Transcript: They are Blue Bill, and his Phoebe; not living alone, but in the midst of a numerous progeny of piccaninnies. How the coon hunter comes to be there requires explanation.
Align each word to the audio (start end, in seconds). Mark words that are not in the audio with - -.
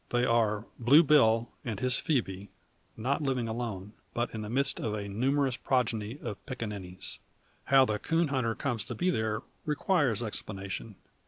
They 0.09 0.25
are 0.25 0.65
Blue 0.79 1.03
Bill, 1.03 1.47
and 1.63 1.79
his 1.79 1.97
Phoebe; 1.97 2.49
not 2.97 3.21
living 3.21 3.47
alone, 3.47 3.93
but 4.15 4.33
in 4.33 4.41
the 4.41 4.49
midst 4.49 4.79
of 4.79 4.95
a 4.95 5.07
numerous 5.07 5.57
progeny 5.57 6.17
of 6.23 6.43
piccaninnies. 6.47 7.19
How 7.65 7.85
the 7.85 7.99
coon 7.99 8.29
hunter 8.29 8.55
comes 8.55 8.83
to 8.85 8.95
be 8.95 9.11
there 9.11 9.43
requires 9.63 10.23
explanation. 10.23 10.95